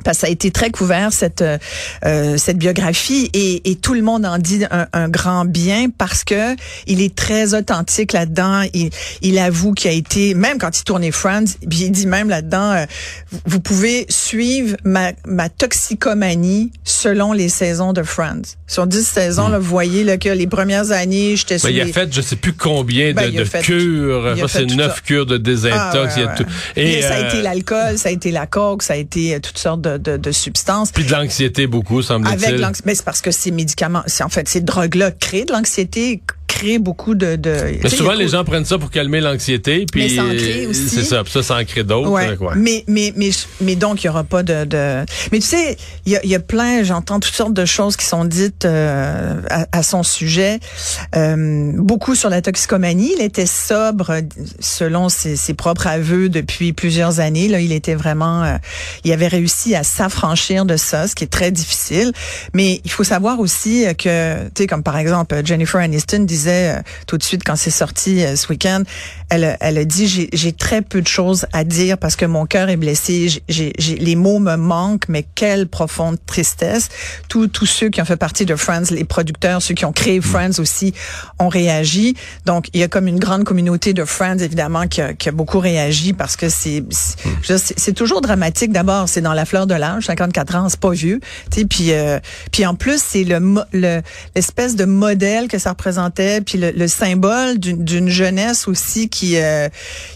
Parce 0.04 0.18
que 0.18 0.22
ça 0.22 0.28
a 0.28 0.30
été 0.30 0.52
très 0.52 0.70
couvert 0.70 1.12
cette 1.12 1.42
euh, 1.42 1.58
euh, 2.06 2.38
cette 2.38 2.58
biographie 2.58 3.30
et, 3.34 3.70
et 3.70 3.76
tout 3.76 3.94
le 3.94 4.02
monde 4.02 4.26
en 4.26 4.38
dit 4.38 4.64
un, 4.72 4.88
un 4.94 5.10
grand 5.10 5.44
bien 5.46 5.88
parce 5.96 6.24
que 6.24 6.56
il 6.86 7.02
est 7.02 7.14
très 7.16 7.54
authentique 7.54 8.14
là-dedans. 8.14 8.64
Il, 8.74 8.90
il 9.22 9.38
avoue 9.40 9.74
qu'il 9.74 9.90
a 9.92 9.94
été 9.94 10.34
même 10.34 10.58
quand 10.60 10.78
il 10.80 10.84
tournait 10.84 11.12
Friends, 11.12 11.46
puis 11.70 11.80
il 11.86 11.92
dit 11.92 12.08
même 12.08 12.30
là-dedans, 12.30 12.72
euh, 12.72 12.86
vous- 13.46 13.60
pouvez 13.60 14.06
suivre 14.08 14.78
ma, 14.86 15.12
ma 15.26 15.50
toxicomanie 15.50 16.72
selon 16.84 17.34
les 17.34 17.50
saisons 17.50 17.92
de 17.94 18.04
Friends. 18.04 18.42
Sur 18.68 18.88
10 18.88 19.06
saisons, 19.06 19.48
là, 19.50 19.60
vous 19.60 19.68
voyez 19.70 20.04
là, 20.04 20.18
que 20.18 20.30
les 20.30 20.48
premières 20.48 20.92
années, 20.92 21.36
j'étais 21.36 21.58
sur 21.58 21.68
Ben, 21.70 21.76
il 21.76 21.82
a 21.82 21.86
les- 21.86 21.92
fait 21.94 22.14
je 22.14 22.22
sais 22.22 22.36
plus 22.36 22.54
combien 22.54 23.10
de, 23.10 23.14
Ben, 23.14 23.30
il 23.32 23.38
a 23.40 23.44
de 23.44 23.46
fait- 23.50 23.62
cures. 23.62 24.34
il 24.38 24.44
a 24.44 24.48
c'est 24.48 24.66
neuf 24.66 25.02
cures 25.04 25.26
de 25.26 25.38
désintox. 25.38 25.76
Ah, 25.94 26.02
ouais, 26.04 26.10
il 26.16 26.22
y 26.22 26.26
a 26.26 26.28
ouais. 26.30 26.36
tout. 26.36 26.46
Et 26.76 27.02
ça 27.02 27.16
a 27.16 27.20
euh, 27.24 27.28
été 27.28 27.42
l'alcool, 27.42 27.98
ça 27.98 28.10
a 28.10 28.12
été 28.12 28.32
la 28.32 28.46
coke, 28.48 28.84
ça 28.84 28.94
a 28.94 28.98
été 28.98 29.36
euh, 29.36 29.40
toutes 29.40 29.58
sortes 29.58 29.82
de, 29.82 29.87
de, 29.88 30.18
de 30.18 30.32
substances. 30.32 30.92
Puis 30.92 31.06
de 31.06 31.12
l'anxiété 31.12 31.68
beaucoup, 31.68 32.00
Avec 32.00 32.08
semble-t-il. 32.08 32.56
l'anxiété, 32.60 32.84
mais 32.86 32.96
c'est 32.96 33.06
parce 33.06 33.22
que 33.22 33.32
ces 33.32 33.52
médicaments, 33.52 34.04
c'est 34.08 34.24
en 34.24 34.30
fait 34.30 34.48
ces 34.50 34.62
drogues-là 34.62 35.12
créent 35.12 35.46
de 35.46 35.54
l'anxiété, 35.54 36.22
créent 36.48 36.80
beaucoup 36.80 37.14
de. 37.14 37.36
de 37.36 37.78
Mais 37.84 37.90
souvent, 37.90 38.14
les 38.14 38.30
gens 38.30 38.44
prennent 38.44 38.66
ça 38.66 38.78
pour 38.78 38.90
calmer 38.90 39.22
l'anxiété, 39.22 39.86
puis 39.92 40.04
Mais 40.04 40.10
ça 40.10 40.24
en 40.24 40.30
crée 40.30 40.66
aussi. 40.68 40.90
c'est 40.90 41.04
ça, 41.04 41.24
puis 41.24 41.32
ça, 41.34 41.44
ça 41.44 41.56
en 41.58 41.64
crée 41.66 41.84
d'autres. 41.84 42.10
Ouais, 42.10 42.36
quoi. 42.38 42.54
mais 42.56 42.84
mais 42.88 43.14
mais 43.16 43.30
mais 43.62 43.76
donc 43.76 44.04
il 44.04 44.08
y 44.08 44.10
aura 44.10 44.24
pas 44.24 44.44
de, 44.44 44.66
de... 44.66 45.06
mais 45.32 45.40
tu 45.40 45.48
sais 45.48 45.78
il 46.06 46.14
y 46.14 46.16
a, 46.16 46.24
il 46.24 46.30
y 46.30 46.36
a 46.36 46.40
plein 46.40 46.84
j'entends 46.84 47.20
toutes 47.20 47.34
sortes 47.36 47.54
de 47.54 47.66
choses 47.66 47.98
qui 47.98 48.06
sont 48.06 48.26
dites 48.26 48.66
euh, 48.66 49.42
à, 49.50 49.66
à 49.72 49.84
son 49.84 50.04
sujet 50.04 50.60
Euh, 51.16 51.72
beaucoup 51.76 52.16
sur 52.16 52.30
la 52.30 52.42
toxicomanie 52.42 53.14
il 53.18 53.22
était 53.24 53.46
sobre 53.46 54.22
selon 54.60 55.10
ses, 55.10 55.36
ses 55.36 55.54
propres 55.54 55.88
aveux 55.88 56.30
depuis 56.30 56.74
plusieurs 56.74 57.20
années 57.20 57.48
là 57.48 57.60
il 57.60 57.72
était 57.72 57.96
vraiment 57.96 58.44
euh, 58.44 58.58
il 59.04 59.12
avait 59.12 59.28
réussi 59.28 59.76
à 59.76 59.84
s'affranchir 59.84 60.66
de 60.66 60.78
ça 60.78 61.08
ce 61.08 61.16
qui 61.16 61.24
est 61.24 61.28
très 61.32 61.52
difficile 61.52 62.12
mais 62.54 62.82
il 62.86 62.92
faut 62.92 63.04
savoir 63.04 63.40
aussi 63.40 63.86
que 63.98 64.46
tu 64.50 64.64
sais 64.64 64.68
comme 64.68 64.84
par 64.84 64.98
exemple 64.98 65.42
Jennifer 65.44 65.80
Aniston 65.82 66.20
disait 66.20 66.37
euh, 66.46 66.82
tout 67.08 67.18
de 67.18 67.24
suite 67.24 67.44
quand 67.44 67.56
c'est 67.56 67.72
sorti 67.72 68.24
euh, 68.24 68.36
ce 68.36 68.48
week-end 68.50 68.84
elle, 69.30 69.44
a- 69.44 69.58
elle 69.60 69.78
a 69.78 69.86
dit 69.86 70.08
j'ai- 70.08 70.52
très 70.54 70.82
peu 70.82 71.02
de 71.02 71.08
choses 71.08 71.46
à 71.54 71.64
dire 71.64 71.98
parce 71.98 72.16
que 72.16 72.26
mon 72.26 72.46
cœur 72.46 72.70
est 72.70 72.78
blessé. 72.78 73.30
J'ai- 73.30 73.44
j'ai- 73.50 73.74
j'ai- 73.78 73.96
les 73.98 74.16
mots 74.16 74.40
me 74.40 74.56
manquent, 74.56 75.08
mais 75.10 75.26
quelle 75.36 75.68
profonde 75.68 76.18
tristesse. 76.26 76.90
Tous 77.28 77.48
tous 77.48 77.66
ceux 77.66 77.90
qui 77.90 78.02
ont 78.02 78.06
fait 78.06 78.16
partie 78.18 78.46
de 78.46 78.56
Friends, 78.56 78.84
les 78.92 79.04
producteurs, 79.04 79.62
ceux 79.62 79.74
qui 79.74 79.86
ont 79.86 79.92
créé 79.92 80.22
Friends 80.22 80.60
aussi, 80.60 80.94
ont 81.40 81.50
réagi. 81.50 82.16
Donc 82.46 82.68
il 82.74 82.80
y 82.80 82.84
a 82.84 82.88
comme 82.88 83.08
une 83.08 83.20
grande 83.20 83.44
communauté 83.44 83.94
de 83.94 84.06
Friends 84.06 84.40
évidemment 84.40 84.88
qui 84.88 85.02
a, 85.02 85.14
qui 85.14 85.30
a 85.30 85.32
beaucoup 85.32 85.60
réagi 85.60 86.14
parce 86.14 86.36
que 86.36 86.50
c'est 86.50 86.84
c'est- 87.44 87.74
c'est 87.78 87.94
toujours 87.94 88.22
dramatique. 88.22 88.72
D'abord 88.72 89.10
c'est 89.10 89.22
dans 89.22 89.34
la 89.34 89.46
fleur 89.46 89.68
de 89.68 89.74
l'âge, 89.76 90.06
54 90.06 90.56
ans, 90.56 90.70
c'est 90.70 90.80
pas 90.80 90.92
vieux. 90.92 91.20
Tu 91.52 91.62
sais, 91.62 91.66
puis 91.66 91.92
euh, 91.92 92.20
puis 92.52 92.66
en 92.66 92.76
plus 92.76 93.02
c'est 93.02 93.24
le 93.24 93.38
l'espèce 94.36 94.76
de 94.76 94.86
modèle 94.86 95.48
que 95.48 95.58
ça 95.60 95.72
représentait, 95.72 96.42
puis 96.42 96.58
le, 96.58 96.72
le 96.72 96.88
symbole 96.88 97.60
d'une 97.60 97.84
d'une 97.84 98.10
jeunesse 98.10 98.68
aussi 98.68 99.10
qui, 99.10 99.17
euh, 99.24 99.70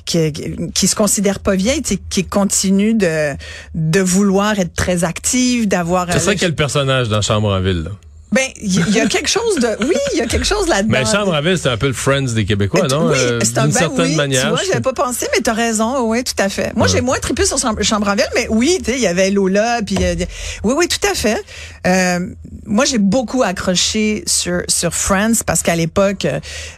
qui 0.06 0.32
qui 0.74 0.88
se 0.88 0.96
considère 0.96 1.40
pas 1.40 1.56
vieille, 1.56 1.82
qui 1.82 2.26
continue 2.26 2.94
de 2.94 3.36
de 3.76 4.00
vouloir 4.00 4.60
être 4.60 4.74
très 4.74 5.04
active, 5.04 5.68
d'avoir. 5.68 6.12
C'est 6.12 6.20
ça 6.20 6.36
quel 6.36 6.56
personnage 6.56 7.10
dans 7.10 7.22
Chambre 7.22 7.50
en 7.50 7.62
ville. 7.62 7.84
Là? 7.84 7.92
Ben, 8.34 8.48
il 8.62 8.96
y, 8.96 9.00
a 9.02 9.08
quelque 9.08 9.28
chose 9.28 9.56
de. 9.58 9.68
Oui, 9.86 9.96
il 10.14 10.20
y 10.20 10.22
a 10.22 10.26
quelque 10.26 10.46
chose 10.46 10.68
là-dedans. 10.70 11.00
Mais 11.00 11.06
Chambre 11.06 11.34
en 11.34 11.42
ville, 11.42 11.58
c'est 11.58 11.68
un 11.68 11.76
peu 11.76 11.88
le 11.88 11.94
Friends 11.94 12.34
des 12.34 12.46
Québécois, 12.46 12.88
non? 12.88 13.10
Oui, 13.10 13.18
Euh, 13.20 13.40
c'est 13.44 13.58
un 13.58 13.64
D'une 13.64 13.74
ben 13.74 13.80
certaine 13.80 14.06
oui, 14.06 14.16
manière. 14.16 14.44
Tu 14.44 14.50
vois, 14.50 14.62
j'avais 14.66 14.80
pas 14.80 14.94
pensé, 14.94 15.28
mais 15.36 15.42
t'as 15.42 15.52
raison. 15.54 16.08
Oui, 16.08 16.24
tout 16.24 16.42
à 16.42 16.48
fait. 16.48 16.74
Moi, 16.78 16.88
j'ai 16.88 17.02
moins 17.02 17.20
trippé 17.20 17.46
sur 17.46 17.58
Chambre 17.58 17.84
Chambre 17.84 18.08
en 18.08 18.16
ville, 18.16 18.30
mais 18.34 18.48
oui, 18.50 18.78
tu 18.80 18.92
sais, 18.92 18.98
il 18.98 19.02
y 19.02 19.08
avait 19.08 19.32
Lola, 19.32 19.82
puis 19.86 19.98
euh, 20.02 20.16
oui, 20.64 20.74
oui, 20.78 20.88
tout 20.88 21.06
à 21.12 21.14
fait. 21.14 21.44
Euh, 21.86 22.20
moi, 22.66 22.86
j'ai 22.86 23.00
beaucoup 23.00 23.44
accroché 23.44 24.24
sur 24.28 24.62
sur 24.70 24.94
Friends 24.94 25.44
parce 25.46 25.62
qu'à 25.62 25.76
l'époque, 25.76 26.26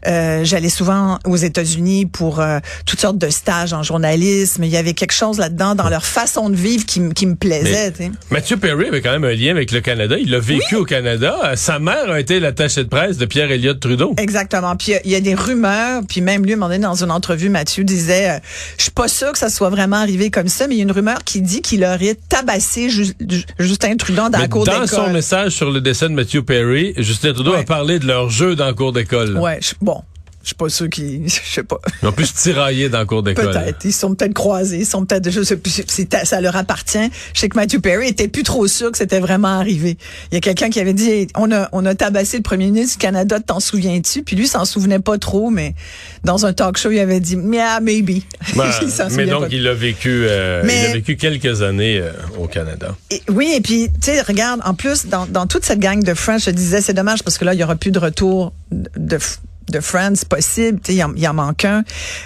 euh, 0.07 0.43
j'allais 0.43 0.69
souvent 0.69 1.19
aux 1.25 1.36
États-Unis 1.38 2.07
pour 2.07 2.39
euh, 2.39 2.60
toutes 2.88 3.00
sortes 3.00 3.19
de 3.19 3.29
stages 3.29 3.74
en 3.74 3.83
journalisme. 3.83 4.63
Il 4.63 4.72
y 4.72 4.77
avait 4.77 4.93
quelque 4.93 5.13
chose 5.13 5.38
là-dedans 5.38 5.75
dans 5.75 5.89
leur 5.89 6.05
façon 6.05 6.50
de 6.50 6.55
vivre 6.55 6.86
qui, 6.88 7.00
qui 7.10 7.27
me 7.27 7.36
plaisait. 7.36 7.91
tu 7.91 7.98
sais. 8.05 8.12
Mathieu 8.31 8.57
Perry 8.57 8.88
avait 8.88 9.01
quand 9.01 9.12
même 9.12 9.24
un 9.24 9.33
lien 9.36 9.51
avec 9.51 9.72
le 9.72 9.81
Canada. 9.81 10.15
Il 10.17 10.33
a 10.33 10.39
vécu 10.39 10.75
au 10.77 10.86
Canada. 10.86 11.36
Euh, 11.44 11.56
Sa 11.56 11.80
mère 11.80 12.10
a 12.10 12.20
été 12.20 12.40
l'attachée 12.40 12.84
de 12.84 12.90
presse 12.90 13.18
de 13.18 13.26
Pierre 13.26 13.52
Elliott 13.52 13.80
Trudeau. 13.80 14.14
Exactement. 14.18 14.76
Puis 14.76 14.88
il 14.90 14.94
y 14.94 14.96
a- 14.96 15.02
il 15.06 15.12
y, 15.12 15.16
a 15.16 15.22
des 15.22 15.36
rumeurs, 15.36 16.02
puis 16.08 16.22
même 16.22 16.44
lui, 16.44 16.52
à 16.52 16.56
un 16.56 16.58
moment 16.58 16.70
donné, 16.70 16.80
dans 16.84 17.04
une 17.04 17.12
entrevue, 17.12 17.50
Mathieu 17.50 17.84
disait, 17.84 18.30
euh, 18.32 18.40
je 18.78 18.84
suis 18.84 18.92
pas 18.92 19.08
sûr 19.08 19.32
que 19.32 19.38
ça 19.38 19.50
soit 19.50 19.70
vraiment 19.70 19.98
arrivé 19.98 20.30
comme 20.32 20.48
ça, 20.48 20.68
mais 20.68 20.76
il 20.76 20.78
y 20.78 20.82
a 20.82 20.84
une 20.84 20.92
rumeur 20.92 21.24
qui 21.24 21.42
dit 21.42 21.62
qu'il 21.62 21.84
aurait 21.84 22.18
tabassé 22.30 22.90
Ju- 22.90 23.14
Ju- 23.28 23.44
Justin 23.60 23.96
Trudeau 23.98 24.24
dans 24.24 24.30
Mais 24.32 24.40
la 24.40 24.48
cour 24.48 24.66
dans 24.66 24.86
son 24.88 24.98
d'école. 24.98 25.12
message 25.14 25.52
sur 25.54 25.70
le 25.72 25.82
décès 25.82 26.08
de 26.10 26.14
Mathieu 26.14 26.44
Perry, 26.44 26.94
Justin 26.98 27.34
Trudeau 27.34 27.52
Ouais. 27.54 27.60
a 27.60 27.64
parlé 27.64 28.00
de 28.00 28.06
leur 28.08 28.30
jeu 28.30 28.56
dans 28.56 28.66
la 28.66 28.74
cour 28.74 28.94
d'école. 28.94 29.38
Ouais, 29.38 29.60
bon. 29.82 30.02
Je 30.44 30.48
suis 30.50 30.56
pas 30.56 30.68
sûr 30.70 30.90
qu'ils, 30.90 31.24
je 31.30 31.40
sais 31.54 31.64
pas. 31.64 31.80
Ils 32.02 32.08
ont 32.08 32.12
pu 32.12 32.26
se 32.26 32.34
tirailler 32.34 32.90
dans 32.90 33.00
le 33.00 33.06
cours 33.06 33.24
d'école. 33.24 33.52
Peut-être. 33.52 33.86
Ils 33.86 33.94
sont 33.94 34.14
peut-être 34.14 34.34
croisés. 34.34 34.80
Ils 34.80 34.86
sont 34.86 35.06
peut-être, 35.06 35.32
je 35.32 35.42
sais 35.42 35.56
plus, 35.58 35.84
c'est- 35.88 36.26
ça 36.26 36.42
leur 36.42 36.56
appartient. 36.58 37.10
Je 37.34 37.40
sais 37.40 37.48
que 37.50 37.56
Matthew 37.58 37.80
Perry 37.80 38.10
était 38.10 38.28
plus 38.28 38.44
trop 38.44 38.68
sûr 38.68 38.92
que 38.92 38.98
c'était 38.98 39.22
vraiment 39.22 39.60
arrivé. 39.60 39.98
Il 40.32 40.36
y 40.36 40.38
a 40.38 40.42
quelqu'un 40.42 40.70
qui 40.70 40.80
avait 40.82 40.94
dit, 40.94 41.10
Hey, 41.10 41.28
on 41.36 41.50
a, 41.52 41.70
on 41.72 41.86
a 41.86 41.96
tabassé 41.96 42.38
le 42.38 42.44
premier 42.44 42.66
ministre 42.66 42.98
du 43.00 43.02
Canada, 43.02 43.40
t'en 43.40 43.60
souviens-tu? 43.62 44.24
Puis 44.24 44.36
lui, 44.36 44.44
il 44.46 44.50
s'en 44.50 44.66
souvenait 44.66 45.00
pas 45.00 45.18
trop, 45.18 45.50
mais 45.50 45.76
dans 46.26 46.46
un 46.46 46.52
talk 46.54 46.78
show, 46.78 46.92
il 46.92 47.00
avait 47.00 47.20
dit, 47.22 47.36
yeah, 47.52 47.80
maybe. 47.80 48.22
Ben, 48.56 48.70
Il 48.82 49.16
mais 49.16 49.26
donc, 49.26 49.44
pas. 49.44 49.48
il 49.50 49.66
a 49.68 49.74
vécu, 49.74 50.26
euh, 50.28 50.62
Mais- 50.66 50.84
il 50.84 50.90
a 50.90 50.94
vécu 50.94 51.16
quelques 51.16 51.62
années 51.62 52.00
euh, 52.00 52.12
au 52.38 52.48
Canada. 52.48 52.96
Et- 53.12 53.22
oui, 53.30 53.54
et 53.56 53.62
puis, 53.62 53.88
tu 53.94 54.12
sais, 54.12 54.22
regarde, 54.22 54.60
en 54.66 54.74
plus, 54.74 55.06
dans, 55.06 55.26
dans 55.26 55.48
toute 55.48 55.64
cette 55.64 55.80
gang 55.80 56.04
de 56.04 56.14
Friends, 56.14 56.40
je 56.40 56.50
disais, 56.52 56.82
c'est 56.82 56.94
dommage 56.94 57.24
parce 57.24 57.38
que 57.38 57.46
là, 57.46 57.54
il 57.54 57.60
y 57.60 57.64
aura 57.64 57.76
plus 57.78 57.92
de 57.92 58.00
retour 58.00 58.52
de, 58.72 58.90
de, 58.98 59.18
de 59.70 59.79
Friends 59.79 60.13
possible. 60.29 60.79
Tu 60.79 60.88
sais, 60.88 60.93
il 60.93 60.98
y 61.00 61.03
en- 61.03 61.13
il 61.15 61.27
en 61.27 61.34
manque 61.34 61.65
un. 61.65 61.84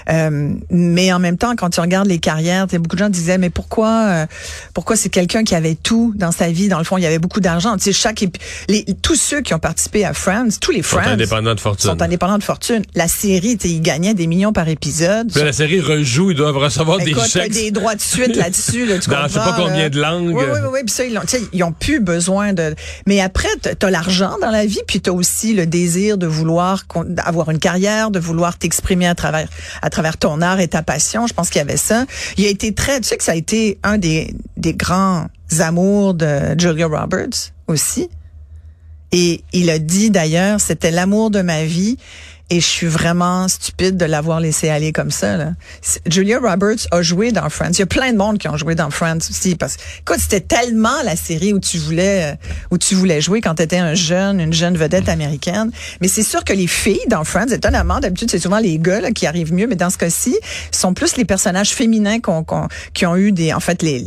Euh, 0.10 0.54
mais 0.70 1.12
en 1.12 1.20
même 1.20 1.38
temps, 1.38 1.56
quand 1.56 1.70
tu 1.70 1.80
regardes 1.82 2.08
les 2.08 2.20
carrières, 2.20 2.68
tu 2.68 2.78
beaucoup 2.80 2.96
de 2.96 3.00
gens 3.02 3.10
disaient, 3.10 3.38
mais 3.38 3.50
pourquoi, 3.50 3.90
euh, 4.08 4.26
pourquoi 4.74 4.96
c'est 4.96 5.10
quelqu'un 5.10 5.44
qui 5.44 5.56
avait 5.56 5.76
tout 5.76 6.14
dans 6.16 6.32
sa 6.32 6.50
vie? 6.50 6.68
Dans 6.68 6.78
le 6.80 6.84
fond, 6.84 6.98
il 6.98 7.04
y 7.04 7.08
avait 7.08 7.20
beaucoup 7.20 7.40
d'argent. 7.40 7.76
Tu 7.78 7.84
sais, 7.86 7.94
chaque, 7.94 8.24
les, 8.70 8.86
tous 9.02 9.16
ceux 9.16 9.42
qui 9.42 9.54
ont 9.54 9.60
participé 9.60 10.06
à 10.06 10.14
Friends, 10.14 10.50
tous 10.62 10.72
les 10.72 10.80
Ils 10.80 10.84
sont 10.84 10.98
Friends 10.98 11.12
indépendants 11.12 11.56
de 11.56 11.60
fortune. 11.60 11.90
sont 11.90 12.02
indépendants 12.02 12.38
de 12.38 12.44
fortune. 12.44 12.84
La 12.96 13.08
série, 13.08 13.58
tu 13.58 13.68
sais, 13.68 13.74
ils 13.74 13.82
gagnaient 13.82 14.14
des 14.14 14.28
millions 14.28 14.54
par 14.54 14.68
épisode. 14.68 15.32
Puis 15.34 15.44
la 15.44 15.54
série 15.54 15.80
rejoue, 15.80 16.32
ils 16.32 16.38
doivent 16.38 16.58
recevoir 16.58 16.98
des 17.00 17.14
chèques. 17.14 17.52
des 17.52 17.72
droits 17.72 17.96
de 17.96 18.02
suite 18.02 18.36
là-dessus. 18.36 18.86
Là, 18.86 19.00
tu 19.00 19.10
Dans 19.18 19.24
je 19.28 19.34
sais 19.34 19.40
pas 19.40 19.54
combien 19.58 19.84
là. 19.84 19.90
de 19.90 20.00
langues. 20.00 20.28
Oui, 20.36 20.44
oui, 20.46 20.60
oui. 20.64 20.70
oui. 20.74 20.80
Puis 20.86 20.94
ça, 20.94 21.04
ils, 21.06 21.20
tu 21.22 21.28
sais, 21.28 21.42
ils 21.54 21.64
ont 21.64 21.72
plus 21.72 22.00
besoin 22.00 22.54
de. 22.54 22.76
Mais 23.06 23.22
après, 23.22 23.50
t'as 23.62 23.88
as, 23.88 23.92
l'argent 23.92 24.36
dans 24.42 24.52
la 24.52 24.66
vie, 24.66 24.82
puis 24.88 25.02
t'as 25.02 25.12
aussi 25.12 25.54
le 25.54 25.66
désir 25.66 26.18
de 26.18 26.28
vouloir 26.28 26.86
avoir 27.28 27.50
une 27.50 27.60
carrière, 27.60 28.12
de 28.12 28.20
vouloir 28.20 28.58
t'exprimer 28.58 29.08
à 29.08 29.16
travers 29.16 29.48
à 29.82 29.90
travers 29.90 30.18
ton 30.18 30.42
art 30.42 30.60
et 30.60 30.68
ta 30.68 30.84
passion. 30.84 31.28
Je 31.28 31.34
pense 31.34 31.50
qu'il 31.50 31.60
y 31.60 31.62
avait 31.62 31.78
ça. 31.78 32.06
Il 32.38 32.46
a 32.46 32.50
été 32.50 32.74
très. 32.74 33.00
Tu 33.00 33.08
sais 33.08 33.18
que 33.18 33.24
ça 33.24 33.34
a 33.34 33.36
été 33.36 33.78
un 33.84 33.98
des 33.98 34.34
des 34.56 34.74
grands 34.74 35.28
amours 35.60 36.14
de 36.14 36.60
Julia 36.60 36.88
Roberts 36.88 37.52
aussi. 37.68 38.10
Et 39.12 39.44
il 39.54 39.70
a 39.70 39.80
dit 39.80 40.10
d'ailleurs, 40.12 40.60
c'était 40.60 40.92
l'amour 40.92 41.32
de 41.32 41.42
ma 41.42 41.64
vie. 41.64 41.98
Et 42.50 42.62
je 42.62 42.66
suis 42.66 42.88
vraiment 42.88 43.50
stupide 43.50 43.98
de 43.98 44.06
l'avoir 44.06 44.40
laissé 44.40 44.70
aller 44.70 44.94
comme 44.94 45.12
ça. 45.12 45.36
Là. 45.36 45.52
Julia 46.06 46.40
Roberts 46.40 46.88
a 46.92 47.02
joué 47.02 47.34
dans 47.34 47.50
Friends. 47.50 47.72
Il 47.74 47.80
y 47.80 47.84
a 47.84 47.88
plein 47.88 48.14
de 48.14 48.18
monde 48.18 48.38
qui 48.38 48.48
ont 48.48 48.56
joué 48.56 48.74
dans 48.74 48.90
Friends 48.90 49.18
aussi. 49.30 49.56
Parce 49.56 49.76
que, 49.76 49.82
écoute, 50.00 50.20
c'était 50.20 50.40
tellement 50.40 51.02
la 51.04 51.18
série 51.18 51.54
où 51.54 51.60
tu 51.60 51.78
voulais, 51.78 52.32
euh, 52.32 52.36
où 52.72 52.78
tu 52.78 52.96
voulais 52.96 53.20
jouer 53.20 53.42
quand 53.42 53.56
tu 53.56 53.64
étais 53.64 53.80
un 53.80 53.96
jeune, 53.96 54.40
une 54.40 54.54
jeune 54.54 54.78
vedette 54.78 55.10
américaine. 55.10 55.72
Mais 56.00 56.08
c'est 56.08 56.24
sûr 56.24 56.46
que 56.46 56.54
les 56.54 56.68
filles 56.68 57.06
dans 57.10 57.26
Friends, 57.26 57.50
étonnamment, 57.50 58.00
d'habitude, 58.00 58.32
c'est 58.32 58.40
souvent 58.40 58.60
les 58.60 58.80
gars 58.80 59.02
là, 59.02 59.12
qui 59.12 59.28
arrivent 59.28 59.54
mieux. 59.54 59.68
Mais 59.68 59.76
dans 59.76 59.90
ce 59.90 59.98
cas-ci, 59.98 60.38
sont 60.72 60.94
plus 60.94 61.18
les 61.18 61.26
personnages 61.26 61.72
féminins 61.72 62.20
qui 62.94 63.06
ont 63.06 63.16
eu 63.18 63.34
des, 63.34 63.54
en 63.54 63.60
fait, 63.60 63.82
les, 63.82 64.06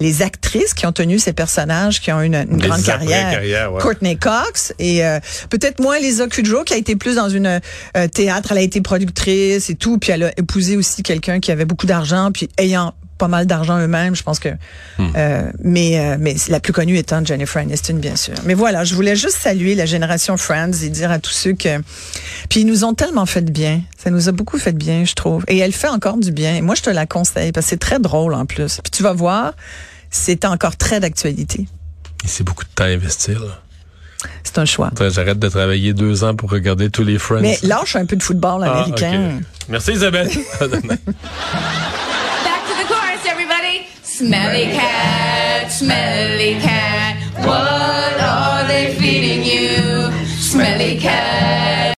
les 0.00 0.22
actrices 0.22 0.74
qui 0.74 0.86
ont 0.86 0.92
tenu 0.92 1.18
ces 1.18 1.32
personnages, 1.32 2.00
qui 2.00 2.12
ont 2.12 2.20
eu 2.20 2.26
une, 2.26 2.34
une 2.34 2.58
grande 2.58 2.82
carrière. 2.82 3.72
ouais. 3.72 3.80
Courtney 3.80 4.16
Cox 4.16 4.72
et 4.78 5.04
euh, 5.04 5.18
peut-être 5.50 5.80
moins 5.80 5.98
Lisa 5.98 6.26
Kudrow 6.26 6.64
qui 6.64 6.74
a 6.74 6.76
été 6.76 6.96
plus 6.96 7.16
dans 7.16 7.28
une 7.28 7.60
euh, 7.96 8.08
théâtre, 8.08 8.52
elle 8.52 8.58
a 8.58 8.62
été 8.62 8.80
productrice 8.80 9.70
et 9.70 9.74
tout, 9.74 9.98
puis 9.98 10.12
elle 10.12 10.24
a 10.24 10.32
épousé 10.38 10.76
aussi 10.76 11.02
quelqu'un 11.02 11.40
qui 11.40 11.50
avait 11.50 11.64
beaucoup 11.64 11.86
d'argent, 11.86 12.30
puis 12.32 12.48
ayant 12.58 12.94
pas 13.18 13.28
mal 13.28 13.46
d'argent 13.46 13.78
eux-mêmes, 13.78 14.14
je 14.16 14.22
pense 14.22 14.38
que. 14.38 14.48
euh, 15.00 15.50
mais 15.62 15.98
euh, 15.98 16.16
mais 16.18 16.36
la 16.48 16.60
plus 16.60 16.72
connue 16.72 16.96
étant 16.96 17.24
Jennifer 17.24 17.60
Aniston, 17.62 17.94
bien 17.94 18.16
sûr. 18.16 18.34
Mais 18.44 18.54
voilà, 18.54 18.84
je 18.84 18.94
voulais 18.94 19.16
juste 19.16 19.36
saluer 19.38 19.74
la 19.74 19.84
génération 19.86 20.36
Friends 20.36 20.72
et 20.82 20.88
dire 20.88 21.10
à 21.10 21.18
tous 21.18 21.32
ceux 21.32 21.52
que. 21.52 21.78
Puis 22.48 22.60
ils 22.60 22.66
nous 22.66 22.84
ont 22.84 22.94
tellement 22.94 23.26
fait 23.26 23.42
de 23.42 23.50
bien. 23.50 23.82
Ça 24.02 24.10
nous 24.10 24.28
a 24.28 24.32
beaucoup 24.32 24.58
fait 24.58 24.72
de 24.72 24.78
bien, 24.78 25.04
je 25.04 25.14
trouve. 25.14 25.44
Et 25.48 25.58
elle 25.58 25.72
fait 25.72 25.88
encore 25.88 26.16
du 26.16 26.30
bien. 26.32 26.54
Et 26.56 26.60
moi, 26.62 26.74
je 26.74 26.82
te 26.82 26.90
la 26.90 27.04
conseille 27.06 27.52
parce 27.52 27.66
que 27.66 27.70
c'est 27.70 27.76
très 27.80 27.98
drôle 27.98 28.32
en 28.34 28.46
plus. 28.46 28.78
Puis 28.82 28.90
tu 28.90 29.02
vas 29.02 29.12
voir, 29.12 29.52
c'est 30.10 30.44
encore 30.44 30.76
très 30.76 31.00
d'actualité. 31.00 31.66
Et 32.24 32.28
C'est 32.28 32.44
beaucoup 32.44 32.64
de 32.64 32.70
temps 32.74 32.84
à 32.84 32.88
investir. 32.88 33.40
là. 33.40 33.60
C'est 34.42 34.58
un 34.58 34.64
choix. 34.64 34.90
J'arrête 35.10 35.38
de 35.38 35.48
travailler 35.48 35.92
deux 35.92 36.24
ans 36.24 36.34
pour 36.34 36.50
regarder 36.50 36.90
tous 36.90 37.04
les 37.04 37.18
Friends. 37.18 37.40
Mais 37.40 37.58
lâche 37.62 37.94
un 37.94 38.04
peu 38.06 38.16
de 38.16 38.22
football 38.22 38.62
Ah, 38.64 38.82
américain. 38.82 39.36
ok. 39.38 39.44
Merci 39.68 39.92
Isabelle. 39.92 40.28
Smelly 44.18 44.64
cat, 44.72 45.70
smelly 45.70 46.54
cat. 46.54 47.22
What 47.46 48.20
are 48.20 48.66
they 48.66 48.92
feeding 48.96 49.44
you? 49.44 50.10
Smelly 50.26 50.98
cat. 50.98 51.67